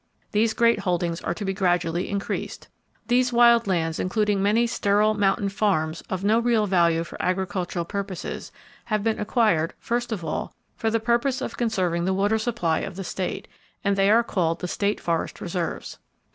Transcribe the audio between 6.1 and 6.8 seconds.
no real